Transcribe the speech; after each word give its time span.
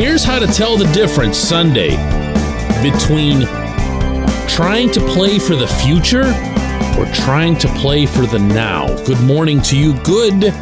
Here's 0.00 0.24
how 0.24 0.38
to 0.38 0.46
tell 0.46 0.78
the 0.78 0.90
difference 0.94 1.36
Sunday 1.36 1.90
between 2.82 3.42
trying 4.48 4.90
to 4.92 5.00
play 5.00 5.38
for 5.38 5.54
the 5.54 5.66
future 5.84 6.24
or 6.98 7.04
trying 7.12 7.54
to 7.58 7.68
play 7.74 8.06
for 8.06 8.22
the 8.22 8.38
now. 8.38 8.86
Good 9.04 9.20
morning 9.20 9.60
to 9.60 9.78
you. 9.78 9.92
Good 10.00 10.54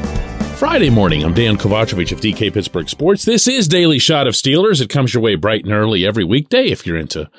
Friday 0.57 0.91
morning. 0.91 1.23
I'm 1.23 1.35
Dan 1.35 1.57
Kovacevic 1.57 2.11
of 2.11 2.21
DK 2.21 2.53
Pittsburgh 2.53 2.89
Sports. 2.89 3.25
This 3.25 3.47
is 3.47 3.69
Daily 3.69 4.01
Shot 4.01 4.27
of 4.27 4.35
Steelers. 4.35 4.83
It 4.83 4.91
comes 4.91 5.15
your 5.15 5.23
way 5.23 5.37
bright 5.37 5.63
and 5.63 5.73
early 5.73 6.05
every 6.05 6.25
weekday 6.25 6.67
if 6.67 6.85
you're 6.85 6.97
into 6.97 7.31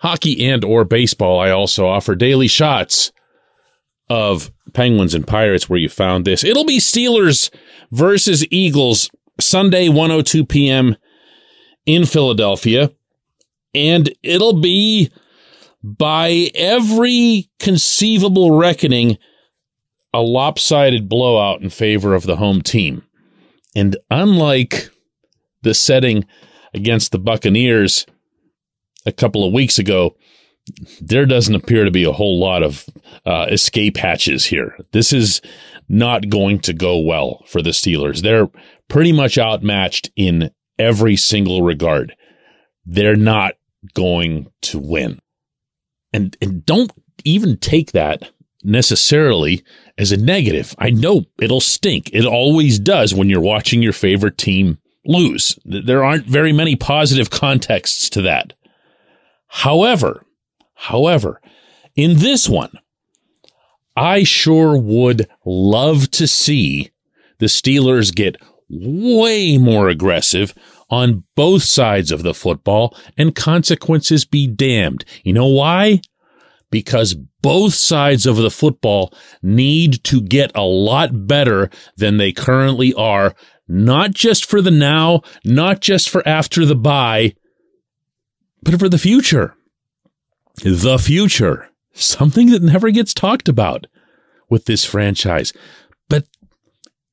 hockey 0.00 0.46
and 0.46 0.62
or 0.62 0.84
baseball. 0.84 1.40
I 1.40 1.52
also 1.52 1.86
offer 1.86 2.14
daily 2.14 2.48
shots 2.48 3.12
of 4.10 4.52
Penguins 4.74 5.14
and 5.14 5.26
Pirates 5.26 5.70
where 5.70 5.78
you 5.78 5.88
found 5.88 6.26
this. 6.26 6.44
It'll 6.44 6.66
be 6.66 6.80
Steelers 6.80 7.50
versus 7.90 8.46
Eagles 8.50 9.10
Sunday 9.40 9.88
102 9.88 10.44
p.m. 10.44 10.96
in 11.86 12.06
Philadelphia 12.06 12.92
and 13.74 14.12
it'll 14.22 14.60
be 14.60 15.10
by 15.82 16.50
every 16.54 17.50
conceivable 17.58 18.58
reckoning 18.58 19.16
a 20.12 20.20
lopsided 20.20 21.08
blowout 21.08 21.62
in 21.62 21.70
favor 21.70 22.14
of 22.14 22.24
the 22.24 22.36
home 22.36 22.62
team. 22.62 23.04
And 23.76 23.96
unlike 24.10 24.90
the 25.62 25.74
setting 25.74 26.26
against 26.74 27.12
the 27.12 27.18
Buccaneers 27.18 28.06
a 29.06 29.12
couple 29.12 29.46
of 29.46 29.52
weeks 29.52 29.78
ago, 29.78 30.16
there 31.00 31.26
doesn't 31.26 31.54
appear 31.54 31.84
to 31.84 31.90
be 31.90 32.04
a 32.04 32.12
whole 32.12 32.38
lot 32.38 32.62
of 32.62 32.84
uh, 33.24 33.46
escape 33.50 33.96
hatches 33.96 34.46
here. 34.46 34.76
This 34.92 35.12
is 35.12 35.40
not 35.88 36.28
going 36.28 36.60
to 36.60 36.72
go 36.72 36.98
well 36.98 37.42
for 37.46 37.62
the 37.62 37.70
Steelers. 37.70 38.20
They're 38.20 38.48
pretty 38.88 39.12
much 39.12 39.38
outmatched 39.38 40.10
in 40.16 40.50
every 40.80 41.16
single 41.16 41.62
regard. 41.62 42.16
They're 42.86 43.16
not 43.16 43.54
going 43.94 44.50
to 44.62 44.78
win. 44.78 45.20
And, 46.12 46.36
and 46.40 46.64
don't 46.64 46.90
even 47.24 47.58
take 47.58 47.92
that 47.92 48.30
necessarily 48.64 49.62
as 49.96 50.10
a 50.10 50.16
negative. 50.16 50.74
I 50.78 50.90
know 50.90 51.26
it'll 51.38 51.60
stink. 51.60 52.10
It 52.12 52.24
always 52.24 52.78
does 52.78 53.14
when 53.14 53.28
you're 53.28 53.40
watching 53.40 53.82
your 53.82 53.92
favorite 53.92 54.38
team 54.38 54.78
lose. 55.04 55.58
There 55.64 56.02
aren't 56.02 56.26
very 56.26 56.52
many 56.52 56.76
positive 56.76 57.30
contexts 57.30 58.10
to 58.10 58.22
that. 58.22 58.54
However, 59.48 60.24
however, 60.74 61.40
in 61.94 62.18
this 62.18 62.48
one, 62.48 62.72
I 63.96 64.22
sure 64.22 64.76
would 64.76 65.28
love 65.44 66.10
to 66.12 66.26
see 66.26 66.90
the 67.38 67.46
Steelers 67.46 68.14
get 68.14 68.36
way 68.70 69.58
more 69.58 69.88
aggressive 69.88 70.54
on 70.88 71.24
both 71.34 71.62
sides 71.62 72.10
of 72.12 72.22
the 72.22 72.34
football 72.34 72.96
and 73.16 73.34
consequences 73.34 74.24
be 74.24 74.46
damned. 74.46 75.04
You 75.24 75.32
know 75.32 75.46
why? 75.46 76.00
Because 76.70 77.14
both 77.42 77.74
sides 77.74 78.26
of 78.26 78.36
the 78.36 78.50
football 78.50 79.12
need 79.42 80.04
to 80.04 80.20
get 80.20 80.52
a 80.54 80.62
lot 80.62 81.26
better 81.26 81.70
than 81.96 82.16
they 82.16 82.32
currently 82.32 82.94
are, 82.94 83.34
not 83.66 84.12
just 84.12 84.44
for 84.44 84.60
the 84.60 84.70
now, 84.70 85.22
not 85.44 85.80
just 85.80 86.08
for 86.08 86.26
after 86.26 86.64
the 86.64 86.76
bye, 86.76 87.34
but 88.62 88.78
for 88.78 88.88
the 88.88 88.98
future. 88.98 89.54
The 90.62 90.98
future. 90.98 91.68
Something 91.92 92.50
that 92.50 92.62
never 92.62 92.90
gets 92.90 93.14
talked 93.14 93.48
about 93.48 93.86
with 94.48 94.66
this 94.66 94.84
franchise. 94.84 95.52
But 96.08 96.26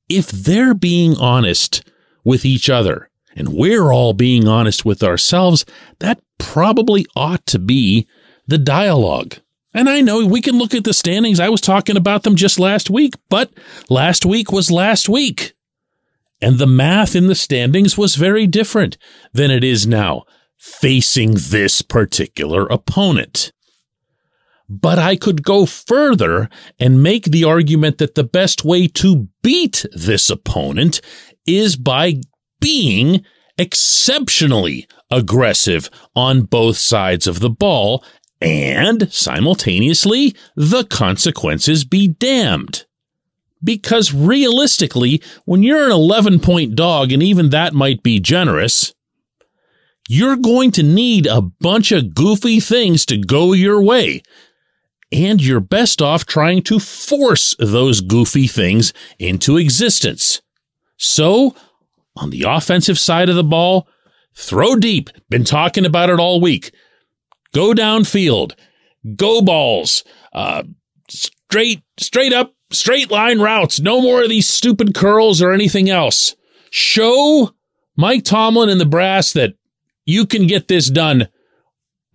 if 0.09 0.29
they're 0.29 0.73
being 0.73 1.17
honest 1.17 1.83
with 2.23 2.45
each 2.45 2.69
other, 2.69 3.09
and 3.35 3.49
we're 3.49 3.91
all 3.91 4.13
being 4.13 4.47
honest 4.47 4.83
with 4.83 5.03
ourselves, 5.03 5.65
that 5.99 6.21
probably 6.37 7.05
ought 7.15 7.45
to 7.45 7.59
be 7.59 8.07
the 8.47 8.57
dialogue. 8.57 9.35
And 9.73 9.89
I 9.89 10.01
know 10.01 10.25
we 10.25 10.41
can 10.41 10.57
look 10.57 10.73
at 10.73 10.83
the 10.83 10.93
standings. 10.93 11.39
I 11.39 11.49
was 11.49 11.61
talking 11.61 11.97
about 11.97 12.23
them 12.23 12.35
just 12.35 12.59
last 12.59 12.89
week, 12.89 13.13
but 13.29 13.51
last 13.89 14.25
week 14.25 14.51
was 14.51 14.71
last 14.71 15.07
week. 15.07 15.53
And 16.41 16.57
the 16.57 16.67
math 16.67 17.15
in 17.15 17.27
the 17.27 17.35
standings 17.35 17.97
was 17.97 18.15
very 18.15 18.47
different 18.47 18.97
than 19.33 19.51
it 19.51 19.63
is 19.63 19.85
now 19.85 20.23
facing 20.57 21.35
this 21.35 21.81
particular 21.81 22.65
opponent. 22.67 23.51
But 24.69 24.99
I 24.99 25.15
could 25.15 25.43
go 25.43 25.65
further 25.65 26.49
and 26.77 27.01
make 27.01 27.25
the 27.25 27.45
argument 27.45 27.99
that 27.99 28.15
the 28.15 28.23
best 28.23 28.65
way 28.65 28.87
to 28.89 29.29
beat 29.41 29.85
this 29.93 30.29
opponent 30.29 30.99
is 31.45 31.77
by 31.77 32.21
being 32.59 33.23
exceptionally 33.57 34.87
aggressive 35.09 35.89
on 36.15 36.41
both 36.41 36.77
sides 36.77 37.27
of 37.27 37.39
the 37.39 37.49
ball 37.49 38.03
and 38.41 39.11
simultaneously 39.11 40.35
the 40.55 40.83
consequences 40.83 41.85
be 41.85 42.07
damned. 42.07 42.85
Because 43.63 44.13
realistically, 44.13 45.21
when 45.45 45.63
you're 45.63 45.85
an 45.85 45.91
11 45.91 46.39
point 46.41 46.75
dog, 46.75 47.11
and 47.11 47.23
even 47.23 47.49
that 47.49 47.73
might 47.73 48.03
be 48.03 48.19
generous, 48.19 48.93
you're 50.07 50.35
going 50.35 50.71
to 50.71 50.83
need 50.83 51.25
a 51.25 51.41
bunch 51.41 51.91
of 51.91 52.13
goofy 52.13 52.59
things 52.59 53.05
to 53.07 53.17
go 53.17 53.53
your 53.53 53.81
way. 53.81 54.21
And 55.11 55.41
you're 55.41 55.61
best 55.61 56.01
off 56.01 56.25
trying 56.25 56.63
to 56.63 56.79
force 56.79 57.55
those 57.59 58.01
goofy 58.01 58.47
things 58.47 58.93
into 59.19 59.57
existence. 59.57 60.41
So 60.97 61.55
on 62.15 62.29
the 62.29 62.43
offensive 62.43 62.99
side 62.99 63.29
of 63.29 63.35
the 63.35 63.43
ball, 63.43 63.87
throw 64.35 64.75
deep. 64.75 65.09
Been 65.29 65.45
talking 65.45 65.85
about 65.85 66.09
it 66.09 66.19
all 66.19 66.41
week. 66.41 66.73
Go 67.53 67.73
downfield. 67.73 68.53
Go 69.15 69.41
balls. 69.41 70.03
Uh, 70.33 70.63
straight, 71.09 71.81
straight 71.97 72.33
up, 72.33 72.53
straight 72.71 73.09
line 73.09 73.39
routes. 73.39 73.79
No 73.79 74.01
more 74.01 74.23
of 74.23 74.29
these 74.29 74.49
stupid 74.49 74.93
curls 74.93 75.41
or 75.41 75.51
anything 75.51 75.89
else. 75.89 76.35
Show 76.69 77.51
Mike 77.95 78.25
Tomlin 78.25 78.69
and 78.69 78.81
the 78.81 78.85
brass 78.85 79.31
that 79.33 79.53
you 80.05 80.25
can 80.25 80.47
get 80.47 80.67
this 80.67 80.89
done 80.89 81.29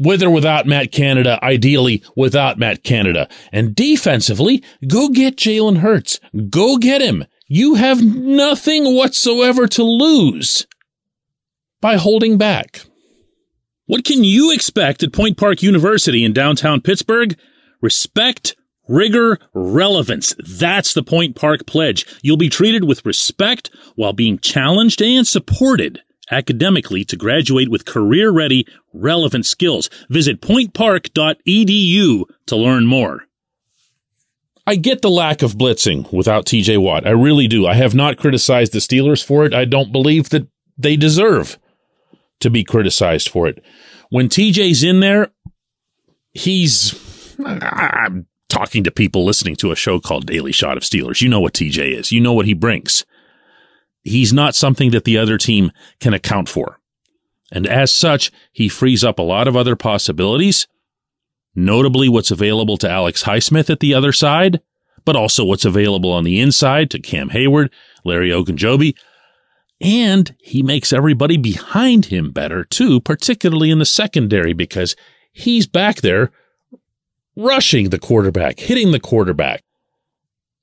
with 0.03 0.23
or 0.23 0.31
without 0.31 0.67
Matt 0.67 0.93
Canada, 0.93 1.39
ideally 1.43 2.03
without 2.17 2.59
Matt 2.59 2.83
Canada. 2.83 3.29
And 3.53 3.75
defensively, 3.75 4.63
go 4.87 5.09
get 5.09 5.37
Jalen 5.37 5.79
Hurts. 5.79 6.21
Go 6.51 6.77
get 6.77 7.01
him. 7.01 7.25
You 7.49 7.75
have 7.75 8.03
nothing 8.03 8.97
whatsoever 8.97 9.67
to 9.69 9.83
lose 9.83 10.67
by 11.81 11.97
holding 11.97 12.39
back. 12.39 12.87
What 13.87 14.05
can 14.05 14.25
you 14.25 14.53
expect 14.53 15.03
at 15.03 15.13
Point 15.13 15.37
Park 15.37 15.63
University 15.63 16.25
in 16.25 16.33
downtown 16.33 16.81
Pittsburgh? 16.81 17.37
Respect, 17.83 18.57
rigor, 18.89 19.39
relevance. 19.53 20.35
That's 20.39 20.95
the 20.95 21.03
Point 21.03 21.37
Park 21.37 21.67
pledge. 21.67 22.07
You'll 22.23 22.37
be 22.37 22.49
treated 22.49 22.85
with 22.85 23.05
respect 23.05 23.71
while 23.97 24.13
being 24.13 24.39
challenged 24.39 25.03
and 25.03 25.27
supported 25.27 26.01
academically 26.31 27.05
to 27.05 27.17
graduate 27.17 27.69
with 27.69 27.85
career 27.85 28.31
ready, 28.31 28.67
relevant 28.93 29.47
skills. 29.47 29.91
Visit 30.09 30.41
pointpark.edu 30.41 32.25
to 32.47 32.57
learn 32.57 32.87
more. 32.87 33.25
I 34.67 34.77
get 34.77 35.03
the 35.03 35.11
lack 35.11 35.43
of 35.43 35.55
blitzing 35.55 36.13
without 36.13 36.47
TJ 36.47 36.79
Watt. 36.79 37.07
I 37.07 37.11
really 37.11 37.49
do. 37.49 37.67
I 37.67 37.75
have 37.75 37.95
not 37.95 38.17
criticized 38.17 38.73
the 38.73 38.79
Steelers 38.79 39.25
for 39.25 39.45
it. 39.45 39.53
I 39.53 39.65
don't 39.65 39.91
believe 39.91 40.29
that 40.29 40.47
they 40.79 40.97
deserve 40.97 41.59
to 42.41 42.51
be 42.51 42.63
criticized 42.63 43.29
for 43.29 43.49
it. 43.49 43.63
When 44.11 44.29
TJ's 44.29 44.85
in 44.85 45.01
there, 45.01 45.31
he's. 46.33 46.95
I'm 47.45 48.27
talking 48.49 48.85
to 48.85 48.91
people 48.91 49.25
listening 49.25 49.57
to 49.57 49.73
a 49.73 49.77
show 49.77 49.99
called 49.99 50.27
Daily 50.27 50.53
Shot 50.53 50.77
of 50.77 50.85
Steelers. 50.85 51.23
You 51.23 51.29
know 51.29 51.41
what 51.41 51.55
TJ 51.55 51.99
is. 51.99 52.13
You 52.13 52.21
know 52.21 52.33
what 52.33 52.47
he 52.47 52.55
brings. 52.55 53.05
He's 54.03 54.33
not 54.33 54.55
something 54.55 54.91
that 54.91 55.05
the 55.05 55.19
other 55.19 55.39
team 55.39 55.71
can 56.01 56.13
account 56.13 56.49
for. 56.49 56.79
And 57.53 57.67
as 57.67 57.95
such, 57.95 58.33
he 58.51 58.69
frees 58.69 59.05
up 59.05 59.19
a 59.19 59.23
lot 59.23 59.47
of 59.47 59.57
other 59.57 59.77
possibilities 59.77 60.67
notably 61.55 62.09
what's 62.09 62.31
available 62.31 62.77
to 62.79 62.91
Alex 62.91 63.25
Highsmith 63.25 63.71
at 63.71 63.81
the 63.81 63.95
other 63.95 64.13
side, 64.13 64.61
but 65.05 65.17
also 65.17 65.45
what's 65.45 65.65
available 65.65 66.13
on 66.13 66.25
the 66.25 66.41
inside 66.41 66.91
to 66.91 67.01
Cam 67.01 67.31
Heyward, 67.31 67.71
Larry 68.05 68.31
Ogunjobi. 68.31 68.97
And 69.81 70.35
he 70.39 70.63
makes 70.63 70.93
everybody 70.93 71.37
behind 71.37 72.07
him 72.07 72.31
better 72.31 72.65
too, 72.65 73.01
particularly 73.01 73.71
in 73.71 73.81
the 73.81 73.85
secondary 73.85 74.53
because 74.53 74.95
he's 75.33 75.67
back 75.67 75.97
there 75.97 76.31
rushing 77.35 77.91
the 77.91 77.99
quarterback, 77.99 78.61
hitting 78.61 78.93
the 78.93 79.01
quarterback. 79.01 79.65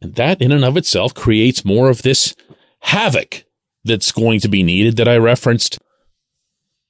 And 0.01 0.15
that 0.15 0.41
in 0.41 0.53
and 0.53 0.63
of 0.63 0.77
itself 0.77 1.13
creates 1.13 1.65
more 1.65 1.89
of 1.89 2.03
this 2.03 2.33
havoc 2.81 3.45
that's 3.83 4.11
going 4.11 4.39
to 4.41 4.49
be 4.49 4.63
needed 4.63 4.97
that 4.97 5.07
I 5.07 5.17
referenced 5.17 5.79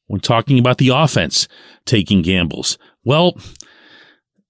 when 0.07 0.19
talking 0.19 0.57
about 0.57 0.79
the 0.79 0.89
offense 0.89 1.47
taking 1.85 2.21
gambles. 2.21 2.77
Well, 3.03 3.37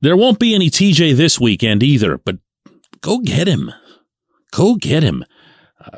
there 0.02 0.18
won't 0.18 0.40
be 0.40 0.56
any 0.56 0.70
TJ 0.70 1.16
this 1.16 1.40
weekend 1.40 1.84
either, 1.84 2.18
but 2.18 2.38
go 3.02 3.20
get 3.20 3.48
him. 3.48 3.72
Go 4.52 4.76
get 4.76 5.04
him. 5.04 5.26
Uh, 5.84 5.98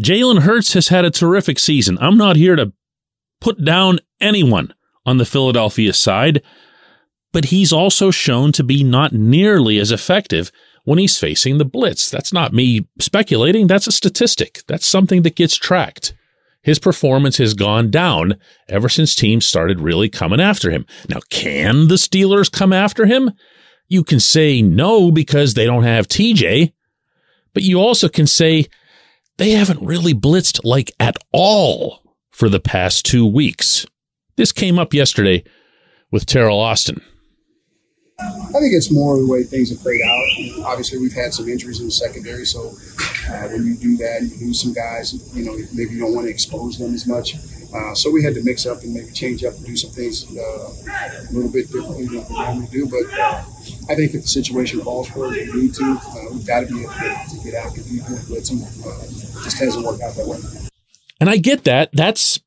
Jalen 0.00 0.40
Hurts 0.40 0.74
has 0.74 0.88
had 0.88 1.04
a 1.04 1.10
terrific 1.10 1.58
season. 1.58 1.98
I'm 1.98 2.16
not 2.16 2.36
here 2.36 2.56
to 2.56 2.72
put 3.40 3.64
down 3.64 4.00
anyone 4.20 4.74
on 5.06 5.16
the 5.16 5.24
Philadelphia 5.24 5.92
side, 5.92 6.42
but 7.32 7.46
he's 7.46 7.72
also 7.72 8.10
shown 8.10 8.52
to 8.52 8.62
be 8.62 8.84
not 8.84 9.12
nearly 9.12 9.78
as 9.78 9.90
effective 9.90 10.52
when 10.84 10.98
he's 10.98 11.18
facing 11.18 11.58
the 11.58 11.64
blitz. 11.64 12.10
That's 12.10 12.32
not 12.32 12.52
me 12.52 12.88
speculating. 12.98 13.66
That's 13.66 13.86
a 13.86 13.92
statistic. 13.92 14.62
That's 14.66 14.86
something 14.86 15.22
that 15.22 15.36
gets 15.36 15.56
tracked. 15.56 16.14
His 16.62 16.78
performance 16.78 17.38
has 17.38 17.54
gone 17.54 17.90
down 17.90 18.36
ever 18.68 18.88
since 18.88 19.14
teams 19.14 19.46
started 19.46 19.80
really 19.80 20.08
coming 20.08 20.40
after 20.40 20.70
him. 20.70 20.84
Now, 21.08 21.20
can 21.30 21.88
the 21.88 21.94
Steelers 21.94 22.52
come 22.52 22.72
after 22.72 23.06
him? 23.06 23.30
You 23.88 24.04
can 24.04 24.20
say 24.20 24.62
no 24.62 25.10
because 25.10 25.54
they 25.54 25.64
don't 25.64 25.84
have 25.84 26.06
TJ, 26.06 26.72
but 27.54 27.62
you 27.62 27.80
also 27.80 28.08
can 28.08 28.26
say 28.26 28.66
they 29.38 29.52
haven't 29.52 29.84
really 29.84 30.14
blitzed 30.14 30.60
like 30.64 30.92
at 31.00 31.16
all 31.32 32.00
for 32.30 32.48
the 32.48 32.60
past 32.60 33.04
two 33.06 33.26
weeks. 33.26 33.86
This 34.36 34.52
came 34.52 34.78
up 34.78 34.94
yesterday 34.94 35.42
with 36.10 36.26
Teryl 36.26 36.58
Austin. 36.58 37.00
I 38.20 38.58
think 38.60 38.74
it's 38.74 38.90
more 38.90 39.16
the 39.16 39.26
way 39.26 39.42
things 39.44 39.70
have 39.70 39.80
played 39.80 40.02
out. 40.02 40.66
Obviously, 40.66 40.98
we've 40.98 41.12
had 41.12 41.32
some 41.32 41.48
injuries 41.48 41.80
in 41.80 41.86
the 41.86 41.92
secondary, 41.92 42.44
so 42.44 42.68
uh, 43.30 43.48
when 43.48 43.64
you 43.64 43.76
do 43.76 43.96
that, 43.98 44.22
you 44.22 44.46
lose 44.46 44.60
some 44.62 44.72
guys. 44.72 45.14
You 45.34 45.44
know, 45.44 45.56
maybe 45.72 45.94
you 45.94 46.00
don't 46.00 46.14
want 46.14 46.26
to 46.26 46.30
expose 46.30 46.78
them 46.78 46.94
as 46.94 47.06
much. 47.06 47.36
Uh, 47.72 47.94
so 47.94 48.10
we 48.10 48.22
had 48.24 48.34
to 48.34 48.42
mix 48.42 48.66
up 48.66 48.82
and 48.82 48.92
maybe 48.92 49.10
change 49.12 49.44
up 49.44 49.54
and 49.54 49.64
do 49.64 49.76
some 49.76 49.90
things 49.90 50.26
uh, 50.36 51.30
a 51.30 51.32
little 51.32 51.50
bit 51.50 51.70
differently 51.70 52.06
than 52.06 52.26
we 52.28 52.34
normally 52.34 52.66
do. 52.66 52.86
But 52.86 53.06
uh, 53.18 53.44
I 53.88 53.94
think 53.94 54.14
if 54.14 54.22
the 54.22 54.28
situation 54.28 54.80
calls 54.80 55.08
for 55.08 55.32
it, 55.32 55.54
we 55.54 55.62
need 55.62 55.74
to. 55.74 55.84
Uh, 55.84 56.32
we've 56.32 56.46
got 56.46 56.60
to 56.60 56.66
be 56.66 56.80
able 56.80 56.92
to 56.92 57.40
get 57.44 57.54
after 57.54 57.82
people 57.82 58.16
and 58.16 58.26
blitz 58.26 58.50
them. 58.50 58.58
Just 59.44 59.58
hasn't 59.58 59.86
worked 59.86 60.02
out 60.02 60.14
that 60.16 60.26
way. 60.26 60.38
And 61.20 61.30
I 61.30 61.36
get 61.36 61.64
that. 61.64 61.90
That's 61.92 62.40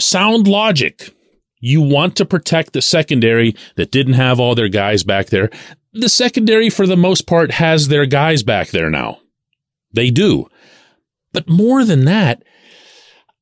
sound 0.00 0.48
logic. 0.48 1.15
You 1.58 1.80
want 1.80 2.16
to 2.16 2.24
protect 2.24 2.72
the 2.72 2.82
secondary 2.82 3.54
that 3.76 3.90
didn't 3.90 4.14
have 4.14 4.38
all 4.38 4.54
their 4.54 4.68
guys 4.68 5.04
back 5.04 5.26
there. 5.26 5.50
The 5.92 6.08
secondary, 6.08 6.68
for 6.68 6.86
the 6.86 6.96
most 6.96 7.26
part, 7.26 7.52
has 7.52 7.88
their 7.88 8.06
guys 8.06 8.42
back 8.42 8.68
there 8.68 8.90
now. 8.90 9.20
They 9.92 10.10
do. 10.10 10.48
But 11.32 11.48
more 11.48 11.84
than 11.84 12.04
that, 12.04 12.42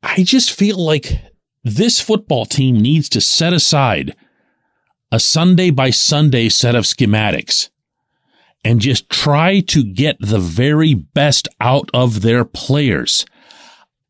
I 0.03 0.23
just 0.23 0.53
feel 0.53 0.79
like 0.79 1.21
this 1.65 2.01
football 2.01 2.47
team 2.47 2.79
needs 2.79 3.09
to 3.11 3.21
set 3.21 3.53
aside 3.53 4.15
a 5.11 5.19
Sunday 5.19 5.71
by 5.71 5.91
Sunday 5.91 6.49
set 6.49 6.75
of 6.75 6.85
schematics 6.85 7.71
and 8.65 8.81
just 8.81 9.11
try 9.11 9.61
to 9.61 9.85
get 9.85 10.17
the 10.21 10.39
very 10.39 10.95
best 10.95 11.49
out 11.61 11.91
of 11.93 12.23
their 12.23 12.45
players. 12.45 13.27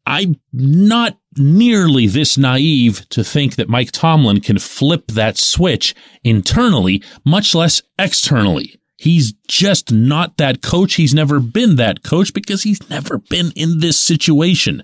I'm 0.07 0.37
not 0.53 1.19
nearly 1.39 2.07
this 2.07 2.39
naive 2.39 3.09
to 3.11 3.25
think 3.25 3.57
that 3.57 3.69
Mike 3.69 3.93
Tomlin 3.93 4.41
can 4.41 4.59
flip 4.59 5.09
that 5.09 5.37
switch 5.37 5.95
internally, 6.23 7.03
much 7.25 7.55
less 7.55 7.83
externally. 7.99 8.81
He's 8.97 9.35
just 9.49 9.93
not 9.93 10.37
that 10.37 10.63
coach. 10.63 10.95
He's 10.95 11.15
never 11.15 11.41
been 11.41 11.77
that 11.77 12.03
coach 12.03 12.33
because 12.33 12.63
he's 12.63 12.89
never 12.89 13.19
been 13.19 13.53
in 13.55 13.81
this 13.81 13.99
situation. 13.99 14.83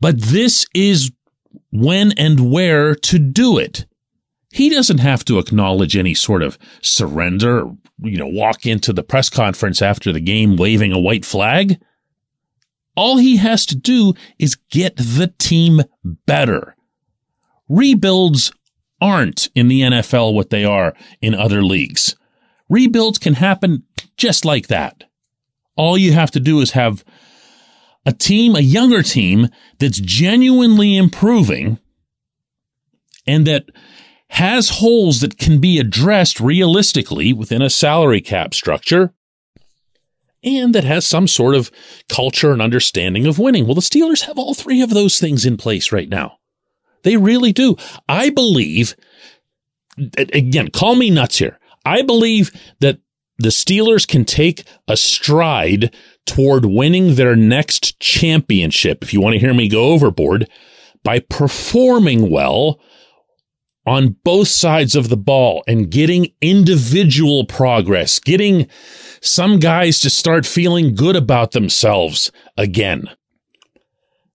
But 0.00 0.20
this 0.20 0.66
is 0.74 1.10
when 1.70 2.12
and 2.12 2.52
where 2.52 2.94
to 2.94 3.18
do 3.18 3.58
it. 3.58 3.86
He 4.50 4.70
doesn't 4.70 4.98
have 4.98 5.24
to 5.26 5.38
acknowledge 5.38 5.96
any 5.96 6.14
sort 6.14 6.42
of 6.42 6.58
surrender, 6.80 7.64
you 7.98 8.16
know, 8.16 8.26
walk 8.26 8.66
into 8.66 8.92
the 8.92 9.02
press 9.02 9.28
conference 9.28 9.82
after 9.82 10.12
the 10.12 10.20
game 10.20 10.56
waving 10.56 10.92
a 10.92 10.98
white 10.98 11.24
flag. 11.24 11.78
All 12.98 13.18
he 13.18 13.36
has 13.36 13.64
to 13.66 13.76
do 13.76 14.14
is 14.40 14.56
get 14.72 14.96
the 14.96 15.32
team 15.38 15.82
better. 16.26 16.74
Rebuilds 17.68 18.50
aren't 19.00 19.50
in 19.54 19.68
the 19.68 19.82
NFL 19.82 20.34
what 20.34 20.50
they 20.50 20.64
are 20.64 20.94
in 21.20 21.32
other 21.32 21.62
leagues. 21.62 22.16
Rebuilds 22.68 23.20
can 23.20 23.34
happen 23.34 23.84
just 24.16 24.44
like 24.44 24.66
that. 24.66 25.04
All 25.76 25.96
you 25.96 26.12
have 26.12 26.32
to 26.32 26.40
do 26.40 26.60
is 26.60 26.72
have 26.72 27.04
a 28.04 28.12
team, 28.12 28.56
a 28.56 28.60
younger 28.60 29.04
team 29.04 29.46
that's 29.78 30.00
genuinely 30.00 30.96
improving 30.96 31.78
and 33.28 33.46
that 33.46 33.66
has 34.30 34.70
holes 34.80 35.20
that 35.20 35.38
can 35.38 35.60
be 35.60 35.78
addressed 35.78 36.40
realistically 36.40 37.32
within 37.32 37.62
a 37.62 37.70
salary 37.70 38.20
cap 38.20 38.54
structure 38.54 39.14
and 40.42 40.74
that 40.74 40.84
has 40.84 41.06
some 41.06 41.26
sort 41.26 41.54
of 41.54 41.70
culture 42.08 42.52
and 42.52 42.62
understanding 42.62 43.26
of 43.26 43.38
winning. 43.38 43.66
Well, 43.66 43.74
the 43.74 43.80
Steelers 43.80 44.22
have 44.22 44.38
all 44.38 44.54
three 44.54 44.82
of 44.82 44.90
those 44.90 45.18
things 45.18 45.44
in 45.44 45.56
place 45.56 45.92
right 45.92 46.08
now. 46.08 46.38
They 47.02 47.16
really 47.16 47.52
do. 47.52 47.76
I 48.08 48.30
believe, 48.30 48.96
again, 50.16 50.68
call 50.68 50.96
me 50.96 51.10
nuts 51.10 51.38
here. 51.38 51.58
I 51.84 52.02
believe 52.02 52.50
that 52.80 52.98
the 53.38 53.48
Steelers 53.50 54.06
can 54.06 54.24
take 54.24 54.64
a 54.88 54.96
stride 54.96 55.94
toward 56.26 56.66
winning 56.66 57.14
their 57.14 57.36
next 57.36 57.98
championship, 58.00 59.02
if 59.02 59.14
you 59.14 59.20
want 59.20 59.34
to 59.34 59.38
hear 59.38 59.54
me 59.54 59.68
go 59.68 59.92
overboard, 59.92 60.48
by 61.04 61.20
performing 61.20 62.30
well 62.30 62.80
on 63.88 64.16
both 64.22 64.48
sides 64.48 64.94
of 64.94 65.08
the 65.08 65.16
ball 65.16 65.64
and 65.66 65.90
getting 65.90 66.28
individual 66.42 67.46
progress, 67.46 68.18
getting 68.18 68.68
some 69.22 69.58
guys 69.58 69.98
to 70.00 70.10
start 70.10 70.44
feeling 70.44 70.94
good 70.94 71.16
about 71.16 71.52
themselves 71.52 72.30
again. 72.58 73.08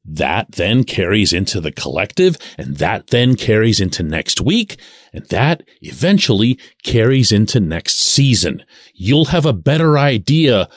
That 0.04 0.54
then 0.54 0.84
carries 0.84 1.32
into 1.32 1.62
the 1.62 1.72
collective, 1.72 2.36
and 2.58 2.78
that 2.78 3.08
then 3.08 3.36
carries 3.36 3.80
into 3.80 4.02
next 4.02 4.42
week, 4.42 4.78
and 5.14 5.26
that 5.28 5.64
eventually 5.82 6.60
carries 6.84 7.32
into 7.32 7.60
next 7.60 8.00
season. 8.00 8.66
You'll 8.96 9.26
have 9.26 9.46
a 9.46 9.54
better 9.54 10.00
idea 10.00 10.68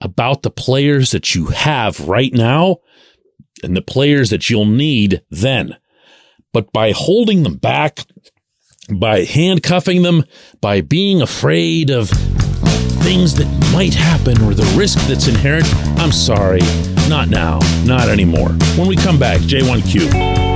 about 0.00 0.42
the 0.42 0.50
players 0.50 1.12
that 1.12 1.34
you 1.34 1.46
have 1.46 2.00
right 2.00 2.34
now 2.34 2.78
and 3.62 3.76
the 3.76 3.82
players 3.82 4.30
that 4.30 4.50
you'll 4.50 4.66
need 4.66 5.22
then. 5.30 5.76
But 6.56 6.72
by 6.72 6.92
holding 6.92 7.42
them 7.42 7.56
back, 7.56 8.06
by 8.90 9.24
handcuffing 9.24 10.00
them, 10.00 10.24
by 10.62 10.80
being 10.80 11.20
afraid 11.20 11.90
of 11.90 12.08
things 12.08 13.34
that 13.34 13.70
might 13.74 13.92
happen 13.92 14.40
or 14.40 14.54
the 14.54 14.64
risk 14.74 14.98
that's 15.06 15.28
inherent. 15.28 15.66
I'm 16.00 16.12
sorry, 16.12 16.62
not 17.10 17.28
now, 17.28 17.58
not 17.84 18.08
anymore. 18.08 18.48
When 18.78 18.88
we 18.88 18.96
come 18.96 19.18
back, 19.18 19.42
J1Q. 19.42 20.55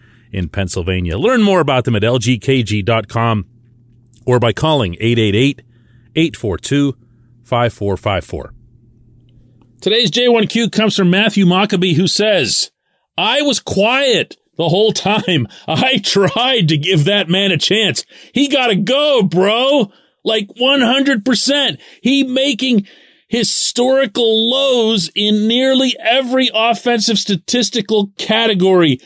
in 0.31 0.49
Pennsylvania. 0.49 1.17
Learn 1.17 1.41
more 1.43 1.59
about 1.59 1.85
them 1.85 1.95
at 1.95 2.03
lgkg.com 2.03 3.45
or 4.25 4.39
by 4.39 4.53
calling 4.53 4.95
888 4.99 5.61
842 6.15 6.97
5454. 7.43 8.53
Today's 9.81 10.11
J1Q 10.11 10.71
comes 10.71 10.95
from 10.95 11.09
Matthew 11.09 11.45
Mockabee, 11.45 11.95
who 11.95 12.07
says, 12.07 12.71
I 13.17 13.41
was 13.41 13.59
quiet 13.59 14.37
the 14.57 14.69
whole 14.69 14.91
time. 14.93 15.47
I 15.67 15.97
tried 16.03 16.69
to 16.69 16.77
give 16.77 17.05
that 17.05 17.29
man 17.29 17.51
a 17.51 17.57
chance. 17.57 18.05
He 18.33 18.47
gotta 18.47 18.75
go, 18.75 19.23
bro. 19.23 19.91
Like 20.23 20.49
100%. 20.49 21.81
He 22.03 22.23
making 22.23 22.85
historical 23.27 24.49
lows 24.51 25.09
in 25.15 25.47
nearly 25.47 25.95
every 25.99 26.51
offensive 26.53 27.17
statistical 27.17 28.11
category. 28.17 28.99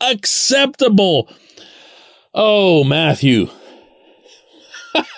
Unacceptable. 0.00 1.28
Oh, 2.34 2.84
Matthew. 2.84 3.48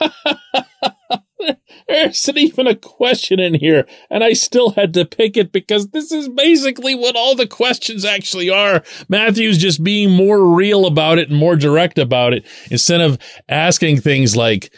there 1.88 2.08
isn't 2.08 2.38
even 2.38 2.66
a 2.66 2.74
question 2.74 3.40
in 3.40 3.54
here, 3.54 3.86
and 4.10 4.24
I 4.24 4.32
still 4.32 4.70
had 4.70 4.94
to 4.94 5.04
pick 5.04 5.36
it 5.36 5.52
because 5.52 5.88
this 5.88 6.10
is 6.12 6.28
basically 6.28 6.94
what 6.94 7.16
all 7.16 7.34
the 7.34 7.46
questions 7.46 8.04
actually 8.04 8.50
are. 8.50 8.82
Matthew's 9.08 9.58
just 9.58 9.84
being 9.84 10.10
more 10.10 10.54
real 10.54 10.86
about 10.86 11.18
it 11.18 11.28
and 11.28 11.38
more 11.38 11.56
direct 11.56 11.98
about 11.98 12.32
it 12.32 12.46
instead 12.70 13.00
of 13.00 13.18
asking 13.48 14.00
things 14.00 14.36
like, 14.36 14.72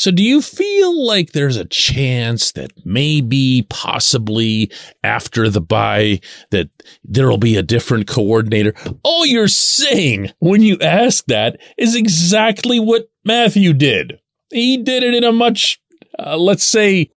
so 0.00 0.10
do 0.10 0.22
you 0.22 0.40
feel 0.40 1.06
like 1.06 1.32
there's 1.32 1.58
a 1.58 1.66
chance 1.66 2.52
that 2.52 2.72
maybe, 2.86 3.66
possibly 3.68 4.72
after 5.04 5.50
the 5.50 5.60
bye, 5.60 6.20
that 6.52 6.70
there'll 7.04 7.36
be 7.36 7.58
a 7.58 7.62
different 7.62 8.06
coordinator? 8.06 8.72
All 9.02 9.26
you're 9.26 9.46
saying 9.46 10.32
when 10.38 10.62
you 10.62 10.78
ask 10.80 11.26
that 11.26 11.60
is 11.76 11.94
exactly 11.94 12.80
what 12.80 13.10
Matthew 13.26 13.74
did. 13.74 14.20
He 14.48 14.78
did 14.78 15.02
it 15.02 15.12
in 15.12 15.22
a 15.22 15.32
much, 15.32 15.82
uh, 16.18 16.38
let's 16.38 16.64
say, 16.64 17.10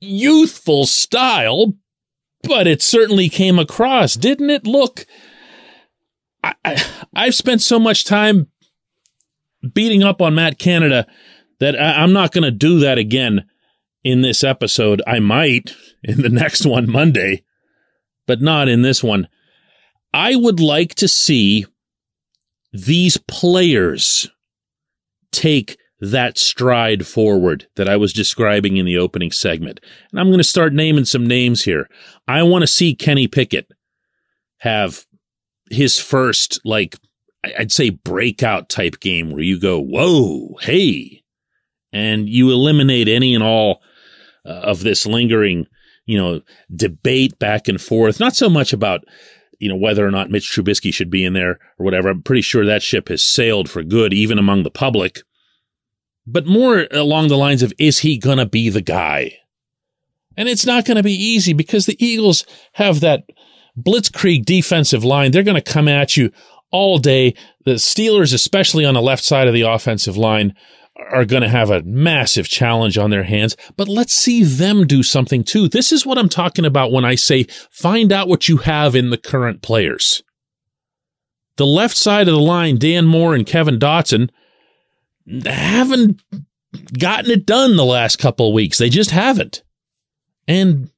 youthful 0.00 0.86
style, 0.86 1.72
but 2.44 2.68
it 2.68 2.82
certainly 2.82 3.28
came 3.28 3.58
across, 3.58 4.14
didn't 4.14 4.50
it? 4.50 4.64
Look, 4.64 5.06
I, 6.44 6.54
I, 6.64 6.84
I've 7.16 7.34
spent 7.34 7.62
so 7.62 7.80
much 7.80 8.04
time 8.04 8.46
beating 9.72 10.04
up 10.04 10.22
on 10.22 10.36
Matt 10.36 10.60
Canada 10.60 11.08
that 11.60 11.80
I, 11.80 12.02
I'm 12.02 12.12
not 12.12 12.32
going 12.32 12.44
to 12.44 12.50
do 12.50 12.80
that 12.80 12.98
again 12.98 13.46
in 14.02 14.22
this 14.22 14.44
episode. 14.44 15.02
I 15.06 15.18
might 15.18 15.74
in 16.02 16.22
the 16.22 16.28
next 16.30 16.66
one 16.66 16.90
Monday, 16.90 17.44
but 18.26 18.40
not 18.40 18.68
in 18.68 18.82
this 18.82 19.02
one. 19.02 19.28
I 20.12 20.36
would 20.36 20.60
like 20.60 20.94
to 20.96 21.08
see 21.08 21.66
these 22.72 23.16
players 23.16 24.30
take 25.32 25.76
that 26.00 26.38
stride 26.38 27.06
forward 27.06 27.66
that 27.76 27.88
I 27.88 27.96
was 27.96 28.12
describing 28.12 28.76
in 28.76 28.86
the 28.86 28.98
opening 28.98 29.32
segment. 29.32 29.80
And 30.10 30.20
I'm 30.20 30.28
going 30.28 30.38
to 30.38 30.44
start 30.44 30.72
naming 30.72 31.04
some 31.04 31.26
names 31.26 31.64
here. 31.64 31.88
I 32.28 32.42
want 32.42 32.62
to 32.62 32.68
see 32.68 32.94
Kenny 32.94 33.26
Pickett 33.26 33.70
have 34.58 35.04
his 35.70 35.98
first, 35.98 36.60
like, 36.64 36.96
I'd 37.58 37.72
say 37.72 37.90
breakout 37.90 38.68
type 38.68 39.00
game 39.00 39.30
where 39.30 39.42
you 39.42 39.58
go, 39.58 39.80
whoa, 39.80 40.56
hey, 40.60 41.23
and 41.94 42.28
you 42.28 42.50
eliminate 42.50 43.06
any 43.06 43.34
and 43.34 43.42
all 43.42 43.80
uh, 44.44 44.50
of 44.50 44.80
this 44.80 45.06
lingering, 45.06 45.66
you 46.04 46.18
know, 46.18 46.42
debate 46.74 47.38
back 47.38 47.68
and 47.68 47.80
forth. 47.80 48.18
Not 48.18 48.34
so 48.34 48.50
much 48.50 48.72
about, 48.72 49.04
you 49.60 49.68
know, 49.68 49.76
whether 49.76 50.06
or 50.06 50.10
not 50.10 50.28
Mitch 50.28 50.50
Trubisky 50.50 50.92
should 50.92 51.08
be 51.08 51.24
in 51.24 51.32
there 51.32 51.60
or 51.78 51.84
whatever. 51.84 52.10
I'm 52.10 52.22
pretty 52.22 52.42
sure 52.42 52.66
that 52.66 52.82
ship 52.82 53.08
has 53.08 53.24
sailed 53.24 53.70
for 53.70 53.84
good, 53.84 54.12
even 54.12 54.38
among 54.38 54.64
the 54.64 54.70
public. 54.72 55.20
But 56.26 56.46
more 56.46 56.88
along 56.90 57.28
the 57.28 57.38
lines 57.38 57.62
of, 57.62 57.72
is 57.78 58.00
he 58.00 58.18
going 58.18 58.38
to 58.38 58.46
be 58.46 58.68
the 58.70 58.82
guy? 58.82 59.38
And 60.36 60.48
it's 60.48 60.66
not 60.66 60.84
going 60.84 60.96
to 60.96 61.02
be 61.02 61.14
easy 61.14 61.52
because 61.52 61.86
the 61.86 62.04
Eagles 62.04 62.44
have 62.72 63.00
that 63.00 63.24
blitzkrieg 63.78 64.44
defensive 64.44 65.04
line. 65.04 65.30
They're 65.30 65.44
going 65.44 65.62
to 65.62 65.72
come 65.72 65.86
at 65.86 66.16
you 66.16 66.32
all 66.72 66.98
day. 66.98 67.34
The 67.64 67.74
Steelers, 67.74 68.34
especially 68.34 68.84
on 68.84 68.94
the 68.94 69.02
left 69.02 69.22
side 69.22 69.46
of 69.46 69.54
the 69.54 69.62
offensive 69.62 70.16
line, 70.16 70.54
are 70.96 71.24
going 71.24 71.42
to 71.42 71.48
have 71.48 71.70
a 71.70 71.82
massive 71.82 72.48
challenge 72.48 72.96
on 72.96 73.10
their 73.10 73.24
hands, 73.24 73.56
but 73.76 73.88
let's 73.88 74.14
see 74.14 74.44
them 74.44 74.86
do 74.86 75.02
something 75.02 75.42
too. 75.42 75.68
This 75.68 75.92
is 75.92 76.06
what 76.06 76.18
I'm 76.18 76.28
talking 76.28 76.64
about 76.64 76.92
when 76.92 77.04
I 77.04 77.14
say 77.16 77.44
find 77.70 78.12
out 78.12 78.28
what 78.28 78.48
you 78.48 78.58
have 78.58 78.94
in 78.94 79.10
the 79.10 79.18
current 79.18 79.62
players. 79.62 80.22
The 81.56 81.66
left 81.66 81.96
side 81.96 82.28
of 82.28 82.34
the 82.34 82.40
line, 82.40 82.78
Dan 82.78 83.06
Moore 83.06 83.34
and 83.34 83.46
Kevin 83.46 83.78
Dotson, 83.78 84.30
haven't 85.44 86.20
gotten 86.98 87.30
it 87.30 87.46
done 87.46 87.76
the 87.76 87.84
last 87.84 88.16
couple 88.16 88.48
of 88.48 88.54
weeks. 88.54 88.78
They 88.78 88.88
just 88.88 89.10
haven't. 89.10 89.62
And 90.46 90.90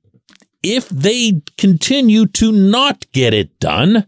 if 0.62 0.88
they 0.88 1.43
continue 1.57 2.26
to 2.26 2.53
not 2.53 3.11
get 3.12 3.33
it 3.33 3.59
done, 3.61 4.07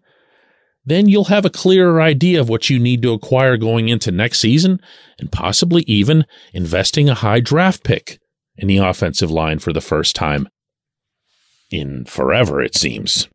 then 0.89 1.09
you'll 1.09 1.25
have 1.25 1.45
a 1.45 1.51
clearer 1.51 2.01
idea 2.01 2.41
of 2.41 2.49
what 2.49 2.71
you 2.71 2.79
need 2.79 3.03
to 3.03 3.13
acquire 3.13 3.57
going 3.57 3.89
into 3.89 4.11
next 4.11 4.41
season 4.41 4.81
and 5.19 5.33
possibly 5.33 5.83
even 5.83 6.25
investing 6.53 7.09
a 7.09 7.15
high 7.15 7.41
draft 7.41 7.83
pick 7.83 8.19
in 8.57 8.69
the 8.69 8.79
offensive 8.79 9.31
line 9.31 9.59
for 9.59 9.73
the 9.73 9.81
first 9.81 10.17
time 10.17 10.49
in 11.71 12.05
forever, 12.05 12.63
it 12.63 12.75
seems. 12.75 13.29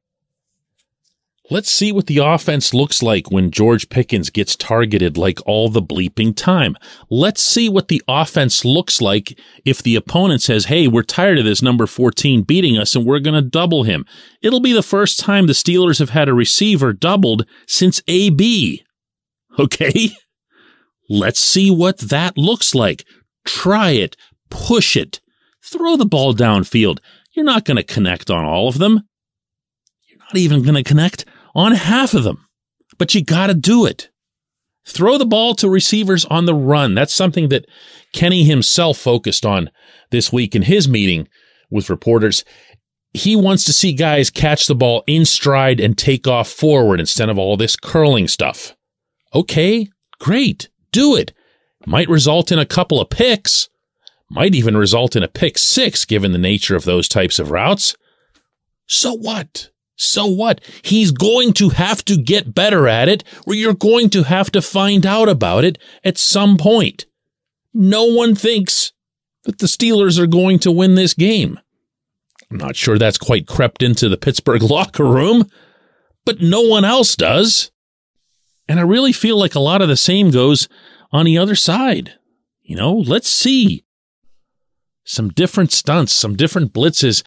Let's 1.54 1.70
see 1.70 1.92
what 1.92 2.08
the 2.08 2.18
offense 2.18 2.74
looks 2.74 3.04
like 3.04 3.30
when 3.30 3.52
George 3.52 3.88
Pickens 3.90 4.32
gets 4.32 4.56
targeted 4.56 5.20
like 5.20 5.38
all 5.46 5.70
the 5.70 5.84
bleeping 5.84 6.36
time. 6.36 6.76
Let's 7.12 7.44
see 7.44 7.70
what 7.70 7.90
the 7.90 8.02
offense 8.08 8.66
looks 8.66 9.00
like 9.02 9.38
if 9.64 9.84
the 9.84 9.96
opponent 9.96 10.42
says, 10.42 10.66
Hey, 10.66 10.88
we're 10.88 11.04
tired 11.04 11.38
of 11.38 11.46
this 11.46 11.62
number 11.62 11.86
14 11.86 12.42
beating 12.42 12.76
us 12.76 12.96
and 12.96 13.06
we're 13.06 13.20
going 13.20 13.36
to 13.36 13.48
double 13.48 13.84
him. 13.84 14.04
It'll 14.42 14.62
be 14.62 14.74
the 14.74 14.82
first 14.82 15.20
time 15.20 15.46
the 15.46 15.54
Steelers 15.54 16.00
have 16.00 16.10
had 16.10 16.28
a 16.28 16.34
receiver 16.34 16.92
doubled 16.92 17.46
since 17.68 18.02
AB. 18.08 18.84
Okay. 19.60 20.10
Let's 21.08 21.40
see 21.40 21.70
what 21.70 22.00
that 22.00 22.36
looks 22.36 22.74
like. 22.74 23.06
Try 23.46 23.92
it. 23.92 24.18
Push 24.50 24.98
it. 24.98 25.20
Throw 25.64 25.98
the 25.98 26.08
ball 26.08 26.34
downfield. 26.34 26.98
You're 27.34 27.46
not 27.46 27.64
going 27.64 27.78
to 27.78 27.84
connect 27.84 28.32
on 28.32 28.44
all 28.44 28.68
of 28.68 28.80
them. 28.80 29.08
You're 30.10 30.18
not 30.18 30.36
even 30.36 30.64
going 30.64 30.74
to 30.74 30.84
connect 30.84 31.26
on 31.56 31.74
half 31.74 32.14
of 32.14 32.24
them, 32.24 32.48
but 32.98 33.14
you 33.14 33.24
got 33.24 33.48
to 33.48 33.54
do 33.54 33.86
it. 33.86 34.10
Throw 34.86 35.18
the 35.18 35.26
ball 35.26 35.56
to 35.56 35.70
receivers 35.70 36.26
on 36.26 36.46
the 36.46 36.56
run. 36.56 36.94
That's 36.94 37.14
something 37.14 37.50
that 37.50 37.66
Kenny 38.12 38.44
himself 38.44 38.98
focused 38.98 39.46
on 39.46 39.70
this 40.12 40.32
week 40.32 40.56
in 40.56 40.64
his 40.64 40.90
meeting 40.90 41.28
with 41.70 41.90
reporters. 41.90 42.44
He 43.14 43.36
wants 43.36 43.64
to 43.66 43.74
see 43.74 43.94
guys 43.94 44.30
catch 44.30 44.68
the 44.68 44.76
ball 44.76 45.04
in 45.08 45.26
stride 45.26 45.80
and 45.80 45.98
take 45.98 46.28
off 46.28 46.50
forward 46.50 47.00
instead 47.00 47.30
of 47.30 47.38
all 47.38 47.56
this 47.56 47.76
curling 47.76 48.28
stuff. 48.28 48.76
Okay, 49.34 49.88
great. 50.20 50.70
Do 50.92 51.16
it. 51.16 51.32
Might 51.86 52.10
result 52.10 52.52
in 52.52 52.60
a 52.60 52.66
couple 52.66 53.00
of 53.00 53.10
picks. 53.10 53.70
Might 54.30 54.56
even 54.56 54.76
result 54.76 55.16
in 55.16 55.24
a 55.24 55.28
pick 55.28 55.58
six 55.58 56.06
given 56.06 56.32
the 56.32 56.38
nature 56.38 56.76
of 56.76 56.86
those 56.86 57.08
types 57.08 57.40
of 57.40 57.52
routes. 57.52 57.96
So 58.88 59.14
what? 59.14 59.70
So 59.96 60.26
what? 60.26 60.62
He's 60.82 61.12
going 61.12 61.54
to 61.54 61.70
have 61.70 62.04
to 62.06 62.18
get 62.18 62.56
better 62.56 62.88
at 62.88 63.08
it, 63.08 63.24
or 63.46 63.54
you're 63.54 63.74
going 63.74 64.10
to 64.12 64.24
have 64.24 64.52
to 64.52 64.62
find 64.62 65.06
out 65.06 65.30
about 65.30 65.64
it 65.64 65.78
at 66.04 66.18
some 66.18 66.58
point. 66.58 67.06
No 67.74 68.06
one 68.06 68.36
thinks 68.36 68.92
that 69.44 69.60
the 69.60 69.68
Steelers 69.68 70.20
are 70.20 70.28
going 70.28 70.60
to 70.60 70.72
win 70.72 70.96
this 70.96 71.14
game. 71.14 71.60
I'm 72.50 72.58
not 72.58 72.76
sure 72.76 72.98
that's 72.98 73.18
quite 73.18 73.48
crept 73.48 73.82
into 73.82 74.10
the 74.10 74.18
Pittsburgh 74.18 74.62
locker 74.64 75.06
room, 75.06 75.50
but 76.26 76.42
no 76.42 76.62
one 76.62 76.86
else 76.86 77.16
does. 77.16 77.72
And 78.68 78.80
I 78.80 78.84
really 78.84 79.14
feel 79.14 79.38
like 79.38 79.56
a 79.56 79.60
lot 79.60 79.82
of 79.82 79.90
the 79.90 79.98
same 79.98 80.32
goes 80.32 80.70
on 81.12 81.26
the 81.26 81.38
other 81.38 81.56
side. 81.56 82.14
You 82.62 82.76
know, 82.76 82.94
let's 82.94 83.30
see 83.30 83.84
some 85.04 85.30
different 85.30 85.72
stunts, 85.72 86.14
some 86.14 86.36
different 86.36 86.74
blitzes 86.74 87.24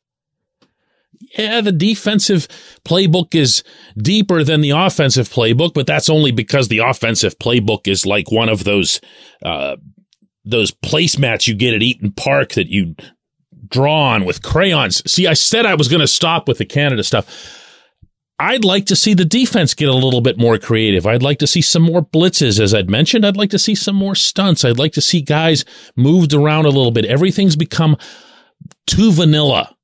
yeah, 1.37 1.61
the 1.61 1.73
defensive 1.73 2.49
playbook 2.85 3.35
is 3.35 3.63
deeper 3.97 4.45
than 4.45 4.61
the 4.61 4.71
offensive 4.71 5.29
playbook, 5.29 5.75
but 5.75 5.87
that's 5.87 6.09
only 6.09 6.31
because 6.31 6.69
the 6.69 6.79
offensive 6.79 7.39
playbook 7.39 7.89
is 7.89 8.07
like 8.07 8.31
one 8.31 8.49
of 8.49 8.65
those 8.65 9.01
uh, 9.43 9.77
those 10.45 10.73
placemats 10.73 11.47
you 11.47 11.55
get 11.55 11.75
at 11.75 11.83
Eat'n 11.83 12.15
Park 12.17 12.53
that 12.53 12.69
you 12.69 12.95
draw 13.69 14.13
on 14.13 14.25
with 14.25 14.43
crayons. 14.43 15.03
See, 15.11 15.27
I 15.27 15.35
said 15.35 15.67
I 15.67 15.75
was 15.75 15.89
going 15.89 16.01
to 16.01 16.07
stop 16.07 16.47
with 16.47 16.59
the 16.59 16.65
Canada 16.65 17.03
stuff. 17.03 17.63
I'd 18.39 18.65
like 18.65 18.85
to 18.87 18.97
see 18.97 19.15
the 19.15 19.25
defense 19.25 19.73
get 19.73 19.89
a 19.89 19.95
little 19.95 20.21
bit 20.21 20.39
more 20.39 20.59
creative. 20.59 21.07
I'd 21.07 21.23
like 21.23 21.39
to 21.39 21.47
see 21.47 21.63
some 21.63 21.83
more 21.83 22.03
blitzes, 22.03 22.61
as 22.61 22.75
I'd 22.75 22.91
mentioned. 22.91 23.25
I'd 23.25 23.37
like 23.37 23.51
to 23.51 23.59
see 23.59 23.75
some 23.75 23.97
more 23.97 24.15
stunts. 24.15 24.65
I'd 24.65 24.79
like 24.79 24.93
to 24.93 25.01
see 25.01 25.23
guys 25.23 25.65
moved 25.97 26.35
around 26.35 26.67
a 26.67 26.71
little 26.71 26.91
bit. 26.91 27.07
Everything's 27.07 27.57
become 27.57 27.97
too 28.87 29.11
vanilla 29.11 29.76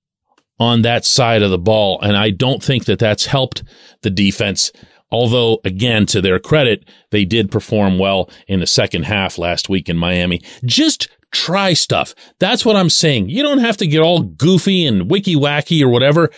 on 0.58 0.82
that 0.82 1.04
side 1.04 1.42
of 1.42 1.50
the 1.50 1.58
ball. 1.58 2.00
And 2.00 2.16
I 2.16 2.30
don't 2.30 2.62
think 2.62 2.84
that 2.84 2.98
that's 2.98 3.26
helped 3.26 3.62
the 4.02 4.10
defense. 4.10 4.72
Although, 5.10 5.60
again, 5.64 6.06
to 6.06 6.20
their 6.20 6.38
credit, 6.38 6.88
they 7.10 7.24
did 7.24 7.50
perform 7.50 7.98
well 7.98 8.30
in 8.48 8.60
the 8.60 8.66
second 8.66 9.04
half 9.04 9.38
last 9.38 9.68
week 9.68 9.88
in 9.88 9.98
Miami. 9.98 10.40
Just 10.64 11.08
try 11.32 11.74
stuff. 11.74 12.14
That's 12.38 12.64
what 12.64 12.76
I'm 12.76 12.90
saying. 12.90 13.28
You 13.28 13.42
don't 13.42 13.58
have 13.58 13.76
to 13.78 13.86
get 13.86 14.00
all 14.00 14.22
goofy 14.22 14.86
and 14.86 15.10
wicky 15.10 15.34
wacky 15.34 15.82
or 15.82 15.88
whatever, 15.88 16.30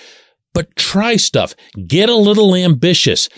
but 0.53 0.75
try 0.77 1.17
stuff. 1.17 1.55
Get 1.87 2.09
a 2.09 2.17
little 2.17 2.55
ambitious. 2.55 3.29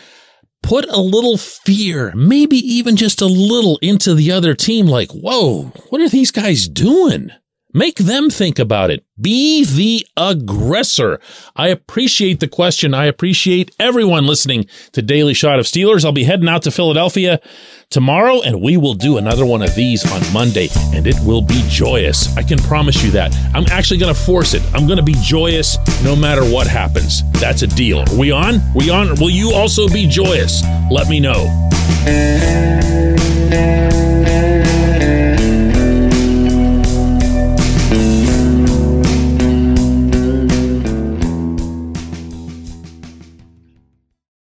Put 0.63 0.87
a 0.89 1.01
little 1.01 1.37
fear, 1.37 2.13
maybe 2.17 2.57
even 2.57 2.97
just 2.97 3.21
a 3.21 3.27
little 3.27 3.79
into 3.83 4.15
the 4.15 4.33
other 4.33 4.55
team. 4.55 4.87
Like, 4.87 5.11
whoa, 5.13 5.65
what 5.91 6.01
are 6.01 6.09
these 6.09 6.31
guys 6.31 6.69
doing? 6.69 7.31
Make 7.77 7.97
them 7.97 8.31
think 8.31 8.59
about 8.59 8.91
it. 8.91 9.05
Be 9.21 9.63
the 9.63 10.07
aggressor. 10.17 11.21
I 11.55 11.69
appreciate 11.69 12.41
the 12.41 12.49
question. 12.49 12.95
I 12.95 13.05
appreciate 13.05 13.71
everyone 13.79 14.27
listening 14.27 14.65
to 14.93 15.03
Daily 15.03 15.35
Shot 15.35 15.59
of 15.59 15.67
Steelers. 15.67 16.03
I'll 16.03 16.11
be 16.11 16.25
heading 16.25 16.49
out 16.49 16.63
to 16.63 16.71
Philadelphia 16.71 17.39
tomorrow 17.91 18.41
and 18.41 18.63
we 18.63 18.79
will 18.79 18.95
do 18.95 19.19
another 19.19 19.45
one 19.45 19.61
of 19.61 19.75
these 19.75 20.11
on 20.11 20.23
Monday 20.33 20.69
and 20.95 21.07
it 21.07 21.17
will 21.23 21.43
be 21.43 21.63
joyous. 21.69 22.35
I 22.39 22.43
can 22.43 22.57
promise 22.61 23.05
you 23.05 23.11
that. 23.11 23.37
I'm 23.55 23.67
actually 23.71 23.99
going 23.99 24.15
to 24.15 24.19
force 24.19 24.55
it. 24.55 24.63
I'm 24.73 24.87
going 24.87 24.97
to 24.97 25.03
be 25.03 25.17
joyous 25.21 25.77
no 26.03 26.17
matter 26.17 26.47
what 26.51 26.67
happens. 26.67 27.31
That's 27.33 27.61
a 27.61 27.67
deal. 27.67 27.99
Are 27.99 28.19
we 28.19 28.31
on? 28.31 28.63
We 28.75 28.89
on? 28.89 29.17
Will 29.21 29.29
you 29.29 29.53
also 29.53 29.87
be 29.87 30.09
joyous? 30.09 30.63
Let 30.91 31.11
me 31.11 31.21
know. 31.21 31.45